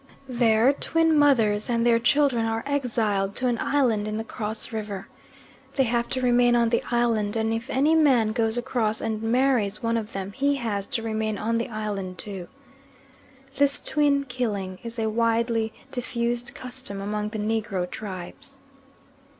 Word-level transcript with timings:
There 0.27 0.73
twin 0.73 1.15
mothers 1.15 1.69
and 1.69 1.85
their 1.85 1.99
children 1.99 2.47
are 2.47 2.63
exiled 2.65 3.35
to 3.35 3.45
an 3.45 3.59
island 3.59 4.07
in 4.07 4.17
the 4.17 4.23
Cross 4.23 4.71
River. 4.73 5.07
They 5.75 5.83
have 5.83 6.07
to 6.09 6.21
remain 6.21 6.55
on 6.55 6.69
the 6.69 6.81
island 6.89 7.35
and 7.35 7.53
if 7.53 7.69
any 7.69 7.93
man 7.93 8.31
goes 8.31 8.57
across 8.57 8.99
and 8.99 9.21
marries 9.21 9.83
one 9.83 9.97
of 9.97 10.13
them 10.13 10.31
he 10.31 10.55
has 10.55 10.87
to 10.87 11.03
remain 11.03 11.37
on 11.37 11.59
the 11.59 11.69
island 11.69 12.17
too. 12.17 12.47
This 13.57 13.79
twin 13.79 14.23
killing 14.23 14.79
is 14.81 14.97
a 14.97 15.07
widely 15.07 15.71
diffused 15.91 16.55
custom 16.55 16.99
among 16.99 17.29
the 17.29 17.37
Negro 17.37 17.87
tribes. 17.87 18.57